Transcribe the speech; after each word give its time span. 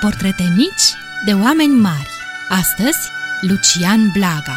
Portrete 0.00 0.52
mici 0.56 0.94
de 1.24 1.32
oameni 1.32 1.74
mari. 1.80 2.08
Astăzi, 2.48 2.98
Lucian 3.40 4.10
Blaga. 4.12 4.56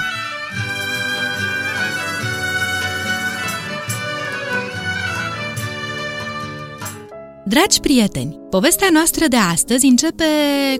Dragi 7.45 7.79
prieteni, 7.79 8.39
povestea 8.49 8.87
noastră 8.91 9.27
de 9.27 9.35
astăzi 9.35 9.85
începe 9.85 10.23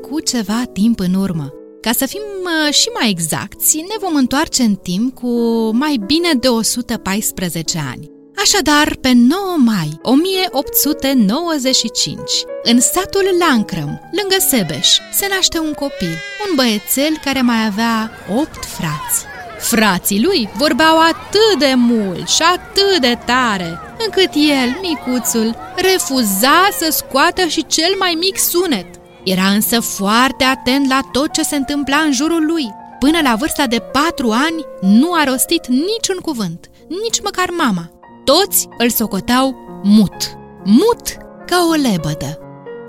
cu 0.02 0.20
ceva 0.20 0.64
timp 0.74 1.00
în 1.00 1.14
urmă. 1.14 1.54
Ca 1.82 1.92
să 1.92 2.06
fim 2.06 2.22
uh, 2.44 2.74
și 2.74 2.90
mai 3.00 3.10
exacti, 3.10 3.78
ne 3.78 3.96
vom 4.00 4.16
întoarce 4.16 4.64
în 4.64 4.76
timp 4.76 5.14
cu 5.14 5.30
mai 5.74 6.02
bine 6.06 6.34
de 6.40 6.48
114 6.48 7.80
ani. 7.92 8.13
Așadar, 8.44 8.96
pe 9.02 9.12
9 9.16 9.56
mai 9.58 10.00
1895, 10.02 12.20
în 12.64 12.80
satul 12.80 13.36
Lancrăm, 13.40 14.10
lângă 14.12 14.36
Sebeș, 14.50 14.88
se 15.12 15.28
naște 15.30 15.60
un 15.60 15.74
copil, 15.74 16.18
un 16.48 16.56
băiețel 16.56 17.18
care 17.24 17.42
mai 17.42 17.66
avea 17.66 18.12
8 18.38 18.66
frați. 18.66 19.26
Frații 19.60 20.24
lui 20.24 20.50
vorbeau 20.56 21.00
atât 21.00 21.60
de 21.60 21.74
mult 21.76 22.28
și 22.28 22.42
atât 22.42 22.98
de 23.02 23.18
tare, 23.26 23.80
încât 24.06 24.30
el, 24.34 24.80
micuțul, 24.82 25.56
refuza 25.76 26.68
să 26.80 26.92
scoată 26.92 27.46
și 27.46 27.66
cel 27.66 27.96
mai 28.00 28.16
mic 28.20 28.40
sunet. 28.40 28.88
Era 29.24 29.48
însă 29.48 29.80
foarte 29.80 30.44
atent 30.44 30.90
la 30.90 31.00
tot 31.12 31.32
ce 31.32 31.44
se 31.44 31.56
întâmpla 31.56 31.98
în 31.98 32.12
jurul 32.12 32.46
lui. 32.46 32.74
Până 33.00 33.20
la 33.24 33.36
vârsta 33.36 33.68
de 33.68 33.80
patru 33.80 34.30
ani, 34.30 34.66
nu 34.82 35.14
a 35.14 35.24
rostit 35.24 35.68
niciun 35.68 36.18
cuvânt, 36.22 36.70
nici 36.88 37.22
măcar 37.22 37.50
mama. 37.50 37.92
Toți 38.24 38.68
îl 38.78 38.90
socoteau 38.90 39.56
mut, 39.84 40.38
mut 40.64 41.18
ca 41.46 41.68
o 41.70 41.74
lebădă, 41.74 42.40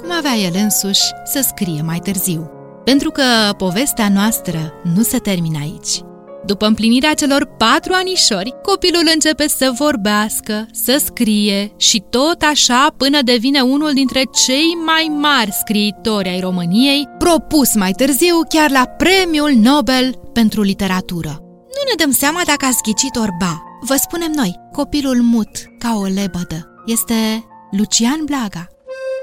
cum 0.01 0.13
avea 0.17 0.35
el 0.35 0.53
însuși 0.63 1.03
să 1.25 1.45
scrie 1.49 1.83
mai 1.83 1.99
târziu. 1.99 2.51
Pentru 2.85 3.11
că 3.11 3.23
povestea 3.57 4.09
noastră 4.09 4.73
nu 4.95 5.03
se 5.03 5.19
termină 5.19 5.59
aici. 5.59 6.01
După 6.47 6.67
împlinirea 6.67 7.15
celor 7.15 7.45
patru 7.57 7.93
anișori, 7.95 8.55
copilul 8.63 9.11
începe 9.15 9.49
să 9.49 9.73
vorbească, 9.79 10.67
să 10.73 11.03
scrie 11.05 11.73
și 11.77 12.05
tot 12.11 12.43
așa 12.51 12.95
până 12.97 13.23
devine 13.23 13.61
unul 13.61 13.93
dintre 13.93 14.23
cei 14.47 14.79
mai 14.85 15.17
mari 15.19 15.53
scriitori 15.53 16.29
ai 16.29 16.41
României, 16.41 17.09
propus 17.19 17.75
mai 17.75 17.93
târziu 17.93 18.41
chiar 18.49 18.71
la 18.71 18.85
Premiul 18.85 19.53
Nobel 19.63 20.15
pentru 20.33 20.63
literatură. 20.63 21.44
Nu 21.77 21.83
ne 21.89 22.05
dăm 22.05 22.13
seama 22.13 22.41
dacă 22.47 22.65
a 22.65 22.71
schicit 22.71 23.17
orba. 23.17 23.63
Vă 23.81 23.95
spunem 23.97 24.33
noi, 24.35 24.61
copilul 24.73 25.17
mut 25.23 25.49
ca 25.79 25.97
o 25.97 26.05
lebădă 26.05 26.83
este 26.87 27.45
Lucian 27.71 28.25
Blaga. 28.25 28.69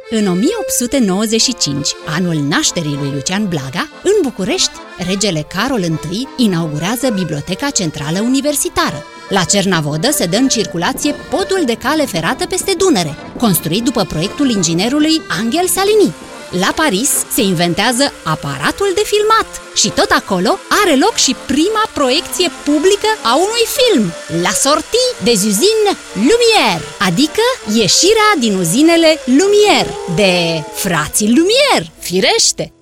În 0.09 0.27
1895, 0.27 1.89
anul 2.05 2.35
nașterii 2.35 2.97
lui 3.01 3.11
Lucian 3.13 3.47
Blaga, 3.47 3.89
în 4.03 4.11
București, 4.21 4.71
regele 5.07 5.45
Carol 5.53 5.81
I 6.11 6.27
inaugurează 6.37 7.09
Biblioteca 7.09 7.69
Centrală 7.69 8.21
Universitară. 8.21 9.03
La 9.29 9.43
Cernavodă 9.43 10.11
se 10.11 10.25
dă 10.25 10.37
în 10.37 10.47
circulație 10.47 11.15
podul 11.29 11.65
de 11.65 11.73
cale 11.75 12.05
ferată 12.05 12.45
peste 12.45 12.73
Dunăre, 12.77 13.15
construit 13.37 13.83
după 13.83 14.03
proiectul 14.03 14.49
inginerului 14.49 15.21
Angel 15.39 15.67
Salini. 15.67 16.13
La 16.59 16.71
Paris 16.75 17.09
se 17.33 17.41
inventează 17.41 18.13
aparatul 18.23 18.91
de 18.95 19.01
filmat 19.05 19.61
și 19.75 19.89
tot 19.89 20.09
acolo 20.09 20.57
are 20.83 20.95
loc 20.95 21.15
și 21.15 21.35
prima 21.45 21.83
proiecție 21.93 22.49
publică 22.63 23.09
a 23.23 23.35
unui 23.35 23.65
film, 23.77 24.11
La 24.41 24.49
sortie 24.49 25.09
des 25.23 25.43
usines 25.43 25.97
Lumière, 26.13 26.83
adică 26.99 27.45
ieșirea 27.73 28.31
din 28.39 28.55
uzinele 28.55 29.19
Lumière, 29.25 29.91
de 30.15 30.63
frații 30.73 31.33
Lumière, 31.37 31.91
firește! 31.99 32.73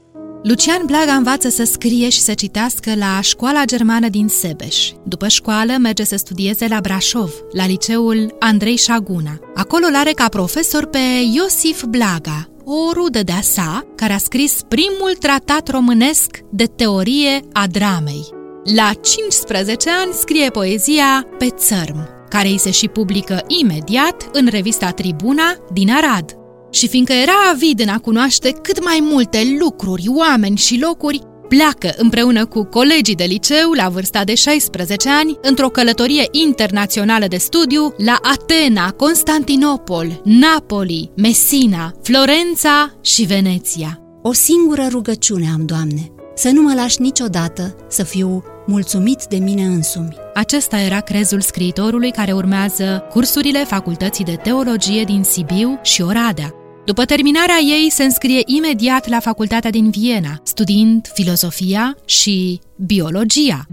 Lucian 0.43 0.85
Blaga 0.85 1.13
învață 1.13 1.49
să 1.49 1.63
scrie 1.63 2.09
și 2.09 2.19
să 2.19 2.33
citească 2.33 2.91
la 2.95 3.21
școala 3.21 3.65
germană 3.65 4.09
din 4.09 4.27
Sebeș. 4.27 4.89
După 5.03 5.27
școală 5.27 5.73
merge 5.79 6.03
să 6.03 6.15
studieze 6.15 6.67
la 6.69 6.79
Brașov, 6.81 7.31
la 7.51 7.65
liceul 7.65 8.35
Andrei 8.39 8.75
Șaguna. 8.77 9.39
Acolo 9.55 9.85
îl 9.85 9.95
are 9.95 10.11
ca 10.11 10.27
profesor 10.27 10.85
pe 10.85 10.99
Iosif 11.33 11.83
Blaga, 11.83 12.49
o 12.71 12.93
rudă 12.93 13.23
de-a 13.23 13.41
sa, 13.41 13.83
care 13.95 14.13
a 14.13 14.17
scris 14.17 14.61
primul 14.67 15.15
tratat 15.19 15.69
românesc 15.69 16.39
de 16.51 16.65
teorie 16.65 17.41
a 17.53 17.67
dramei. 17.67 18.27
La 18.75 18.91
15 19.01 19.89
ani 20.03 20.13
scrie 20.13 20.49
poezia 20.49 21.27
Pe 21.37 21.49
țărm, 21.49 22.09
care 22.29 22.47
îi 22.47 22.59
se 22.59 22.71
și 22.71 22.87
publică 22.87 23.43
imediat 23.47 24.29
în 24.33 24.47
revista 24.47 24.91
Tribuna 24.91 25.55
din 25.73 25.89
Arad. 25.91 26.35
Și 26.71 26.87
fiindcă 26.87 27.13
era 27.13 27.49
avid 27.53 27.79
în 27.79 27.87
a 27.87 27.99
cunoaște 27.99 28.51
cât 28.51 28.83
mai 28.83 28.99
multe 29.01 29.57
lucruri, 29.59 30.05
oameni 30.07 30.57
și 30.57 30.79
locuri, 30.81 31.21
pleacă 31.49 31.93
împreună 31.97 32.45
cu 32.45 32.63
colegii 32.63 33.15
de 33.15 33.23
liceu 33.23 33.71
la 33.71 33.89
vârsta 33.89 34.23
de 34.23 34.35
16 34.35 35.09
ani 35.09 35.37
într-o 35.41 35.69
călătorie 35.69 36.27
internațională 36.31 37.27
de 37.27 37.37
studiu 37.37 37.93
la 37.97 38.19
Atena, 38.21 38.91
Constantinopol, 38.91 40.21
Napoli, 40.23 41.11
Messina, 41.15 41.93
Florența 42.03 42.93
și 43.01 43.23
Veneția. 43.23 43.99
O 44.21 44.33
singură 44.33 44.87
rugăciune 44.89 45.47
am, 45.53 45.65
Doamne, 45.65 46.11
să 46.35 46.49
nu 46.49 46.61
mă 46.61 46.73
lași 46.73 47.01
niciodată 47.01 47.75
să 47.89 48.03
fiu 48.03 48.43
mulțumit 48.65 49.23
de 49.29 49.37
mine 49.37 49.63
însumi. 49.63 50.15
Acesta 50.33 50.79
era 50.79 50.99
crezul 50.99 51.41
scriitorului 51.41 52.11
care 52.11 52.31
urmează 52.31 53.03
cursurile 53.09 53.63
Facultății 53.63 54.25
de 54.25 54.39
Teologie 54.43 55.03
din 55.03 55.23
Sibiu 55.23 55.79
și 55.81 56.01
Oradea. 56.01 56.53
După 56.85 57.05
terminarea 57.05 57.57
ei, 57.57 57.89
se 57.91 58.03
înscrie 58.03 58.41
imediat 58.45 59.07
la 59.07 59.19
facultatea 59.19 59.69
din 59.69 59.89
Viena, 59.89 60.39
studiind 60.43 61.09
filozofia 61.13 61.95
și 62.05 62.59
biologia. 62.85 63.65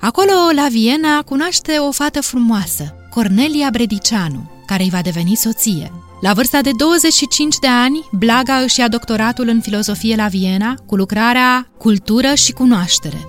Acolo, 0.00 0.32
la 0.54 0.66
Viena, 0.70 1.22
cunoaște 1.22 1.72
o 1.72 1.90
fată 1.90 2.20
frumoasă, 2.20 2.94
Cornelia 3.10 3.68
Bredicianu, 3.72 4.50
care 4.66 4.82
îi 4.82 4.90
va 4.90 5.00
deveni 5.00 5.34
soție. 5.34 5.92
La 6.20 6.32
vârsta 6.32 6.60
de 6.60 6.70
25 6.76 7.56
de 7.58 7.66
ani, 7.66 8.08
Blaga 8.12 8.54
își 8.54 8.80
ia 8.80 8.88
doctoratul 8.88 9.48
în 9.48 9.60
filozofie 9.60 10.16
la 10.16 10.26
Viena, 10.26 10.74
cu 10.86 10.96
lucrarea 10.96 11.70
Cultură 11.78 12.34
și 12.34 12.52
cunoaștere. 12.52 13.26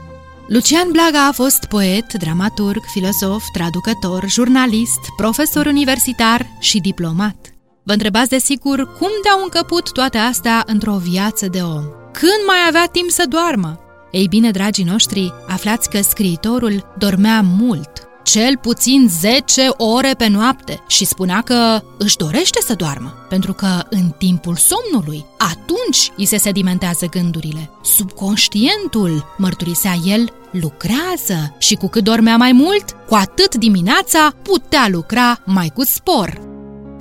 Lucian 0.47 0.91
Blaga 0.91 1.27
a 1.27 1.31
fost 1.31 1.65
poet, 1.65 2.13
dramaturg, 2.13 2.83
filozof, 2.91 3.43
traducător, 3.53 4.25
jurnalist, 4.29 4.99
profesor 5.17 5.65
universitar 5.65 6.45
și 6.59 6.79
diplomat. 6.79 7.58
Vă 7.89 7.95
întrebați 7.95 8.29
desigur 8.29 8.97
cum 8.97 9.09
de-au 9.23 9.43
încăput 9.43 9.91
toate 9.91 10.17
astea 10.17 10.63
într-o 10.65 10.97
viață 10.97 11.47
de 11.47 11.61
om. 11.61 11.83
Când 12.11 12.41
mai 12.47 12.57
avea 12.67 12.85
timp 12.91 13.09
să 13.09 13.25
doarmă? 13.29 13.79
Ei 14.11 14.27
bine, 14.27 14.51
dragii 14.51 14.83
noștri, 14.83 15.33
aflați 15.47 15.89
că 15.89 16.01
scriitorul 16.01 16.93
dormea 16.97 17.41
mult, 17.41 17.91
cel 18.23 18.57
puțin 18.57 19.07
10 19.19 19.67
ore 19.77 20.13
pe 20.17 20.27
noapte 20.27 20.83
și 20.87 21.05
spunea 21.05 21.41
că 21.41 21.81
își 21.97 22.17
dorește 22.17 22.59
să 22.61 22.73
doarmă, 22.73 23.13
pentru 23.29 23.53
că 23.53 23.85
în 23.89 24.09
timpul 24.17 24.55
somnului, 24.55 25.25
atunci 25.37 26.11
îi 26.17 26.25
se 26.25 26.37
sedimentează 26.37 27.05
gândurile. 27.05 27.69
Subconștientul, 27.83 29.35
mărturisea 29.37 29.93
el, 30.05 30.33
lucrează 30.51 31.55
și 31.57 31.75
cu 31.75 31.87
cât 31.87 32.03
dormea 32.03 32.37
mai 32.37 32.51
mult, 32.51 32.95
cu 33.07 33.15
atât 33.15 33.55
dimineața 33.55 34.33
putea 34.43 34.87
lucra 34.91 35.39
mai 35.45 35.71
cu 35.73 35.83
spor. 35.83 36.48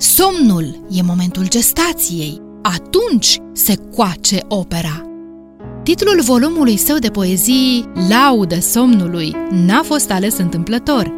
Somnul 0.01 0.85
e 0.89 1.01
momentul 1.01 1.47
gestației. 1.47 2.41
Atunci 2.61 3.37
se 3.53 3.75
coace 3.95 4.39
opera. 4.47 5.01
Titlul 5.83 6.21
volumului 6.21 6.77
său 6.77 6.97
de 6.97 7.09
poezii, 7.09 7.85
Laudă 8.09 8.59
somnului, 8.59 9.35
n-a 9.51 9.81
fost 9.83 10.11
ales 10.11 10.37
întâmplător. 10.37 11.11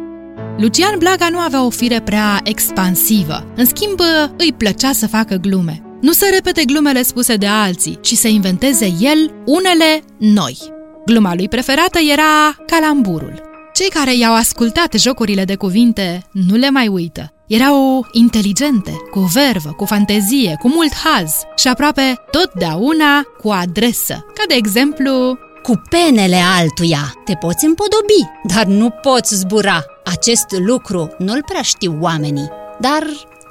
Lucian 0.58 0.98
Blaga 0.98 1.28
nu 1.28 1.38
avea 1.38 1.64
o 1.64 1.70
fire 1.70 2.00
prea 2.00 2.40
expansivă, 2.44 3.52
în 3.56 3.64
schimb 3.64 4.00
îi 4.36 4.54
plăcea 4.56 4.92
să 4.92 5.06
facă 5.06 5.34
glume. 5.34 5.82
Nu 6.00 6.12
să 6.12 6.24
repete 6.32 6.64
glumele 6.64 7.02
spuse 7.02 7.36
de 7.36 7.46
alții, 7.46 7.98
ci 8.00 8.12
să 8.12 8.28
inventeze 8.28 8.92
el 9.00 9.34
unele 9.44 10.02
noi. 10.18 10.58
Gluma 11.06 11.34
lui 11.34 11.48
preferată 11.48 11.98
era 12.12 12.64
calamburul. 12.66 13.51
Cei 13.72 13.88
care 13.88 14.16
i-au 14.16 14.34
ascultat 14.34 14.92
jocurile 14.92 15.44
de 15.44 15.54
cuvinte 15.54 16.26
nu 16.30 16.56
le 16.56 16.70
mai 16.70 16.88
uită. 16.88 17.32
Erau 17.46 18.06
inteligente, 18.12 18.92
cu 19.10 19.20
vervă, 19.20 19.70
cu 19.76 19.84
fantezie, 19.84 20.56
cu 20.60 20.68
mult 20.68 20.94
haz 20.94 21.32
și 21.56 21.68
aproape 21.68 22.14
totdeauna 22.30 23.22
cu 23.40 23.48
adresă, 23.50 24.14
ca 24.34 24.42
de 24.48 24.54
exemplu... 24.54 25.38
Cu 25.62 25.82
penele 25.90 26.40
altuia 26.58 27.12
te 27.24 27.34
poți 27.34 27.64
împodobi, 27.64 28.54
dar 28.54 28.64
nu 28.64 28.90
poți 28.90 29.34
zbura. 29.34 29.84
Acest 30.04 30.46
lucru 30.58 31.14
nu-l 31.18 31.42
prea 31.46 31.62
știu 31.62 31.98
oamenii, 32.00 32.48
dar 32.80 33.02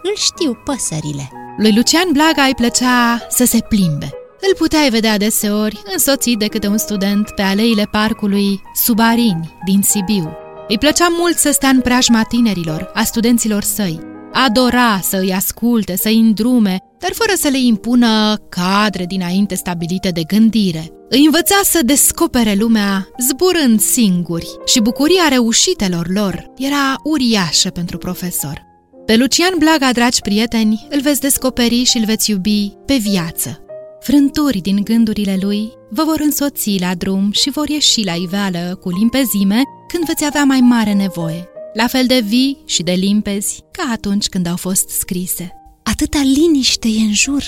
îl 0.03 0.15
știu 0.15 0.61
păsările. 0.65 1.31
Lui 1.57 1.75
Lucian 1.75 2.07
Blaga 2.11 2.43
îi 2.43 2.55
plăcea 2.55 3.25
să 3.29 3.45
se 3.45 3.59
plimbe. 3.69 4.20
Îl 4.47 4.55
puteai 4.57 4.89
vedea 4.89 5.17
deseori 5.17 5.81
însoțit 5.91 6.39
de 6.39 6.47
câte 6.47 6.67
un 6.67 6.77
student 6.77 7.29
pe 7.29 7.41
aleile 7.41 7.87
parcului 7.91 8.61
Subarini 8.83 9.57
din 9.65 9.81
Sibiu, 9.81 10.31
îi 10.67 10.77
plăcea 10.77 11.07
mult 11.17 11.37
să 11.37 11.51
stea 11.51 11.69
în 11.69 11.81
preajma 11.81 12.23
tinerilor, 12.23 12.91
a 12.93 13.03
studenților 13.03 13.61
săi. 13.63 13.99
Adora 14.33 14.99
să 15.03 15.17
îi 15.17 15.33
asculte, 15.33 15.97
să 15.97 16.07
îi 16.07 16.19
îndrume, 16.19 16.77
dar 16.99 17.11
fără 17.13 17.31
să 17.35 17.47
le 17.47 17.59
impună 17.59 18.35
cadre 18.49 19.05
dinainte 19.05 19.55
stabilite 19.55 20.09
de 20.09 20.23
gândire. 20.23 20.91
Îi 21.09 21.25
învăța 21.25 21.59
să 21.63 21.79
descopere 21.83 22.53
lumea 22.53 23.07
zburând 23.29 23.79
singuri 23.79 24.47
și 24.65 24.79
bucuria 24.79 25.27
reușitelor 25.29 26.07
lor 26.13 26.45
era 26.57 26.95
uriașă 27.03 27.69
pentru 27.69 27.97
profesor. 27.97 28.61
Pe 29.05 29.15
Lucian 29.15 29.53
Blaga, 29.57 29.91
dragi 29.91 30.21
prieteni, 30.21 30.87
îl 30.89 31.01
veți 31.01 31.21
descoperi 31.21 31.83
și 31.83 31.97
îl 31.97 32.05
veți 32.05 32.29
iubi 32.29 32.73
pe 32.85 32.95
viață. 32.95 33.65
Frânturi 34.03 34.59
din 34.59 34.83
gândurile 34.83 35.37
lui 35.41 35.71
vă 35.89 36.03
vor 36.03 36.19
însoți 36.19 36.77
la 36.79 36.95
drum 36.95 37.31
și 37.31 37.49
vor 37.49 37.69
ieși 37.69 38.03
la 38.03 38.13
iveală 38.13 38.77
cu 38.81 38.89
limpezime 38.89 39.61
când 39.87 40.05
veți 40.05 40.25
avea 40.25 40.43
mai 40.43 40.59
mare 40.59 40.93
nevoie, 40.93 41.47
la 41.73 41.87
fel 41.87 42.05
de 42.05 42.19
vii 42.19 42.57
și 42.65 42.83
de 42.83 42.91
limpezi 42.91 43.63
ca 43.71 43.91
atunci 43.91 44.27
când 44.27 44.47
au 44.47 44.55
fost 44.55 44.89
scrise. 44.89 45.51
Atâta 45.83 46.21
liniște 46.23 46.87
e 46.87 47.01
în 47.01 47.13
jur, 47.13 47.43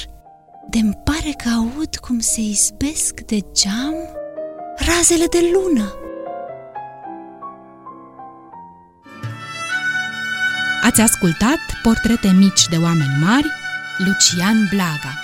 de-mi 0.70 1.00
pare 1.04 1.34
că 1.44 1.50
aud 1.50 1.96
cum 1.96 2.20
se 2.20 2.42
izbesc 2.42 3.22
de 3.22 3.40
geam 3.54 3.96
razele 4.78 5.26
de 5.26 5.52
lună. 5.54 5.94
Ați 10.82 11.02
ascultat 11.02 11.60
Portrete 11.84 12.36
mici 12.40 12.68
de 12.70 12.76
oameni 12.76 13.18
mari, 13.22 13.48
Lucian 13.98 14.68
Blaga. 14.72 15.24